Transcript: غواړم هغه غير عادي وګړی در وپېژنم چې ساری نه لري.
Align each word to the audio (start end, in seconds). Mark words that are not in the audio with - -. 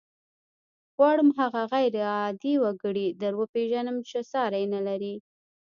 غواړم 0.95 1.29
هغه 1.39 1.61
غير 1.73 1.93
عادي 2.15 2.53
وګړی 2.63 3.07
در 3.21 3.33
وپېژنم 3.39 3.97
چې 4.09 4.19
ساری 4.31 4.63
نه 4.73 4.79
لري. 4.87 5.15